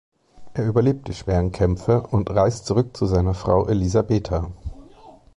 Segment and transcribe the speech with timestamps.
[0.55, 4.49] Er überlebt die schweren Kämpfe und reist zurück zu seiner Frau Elisabeta.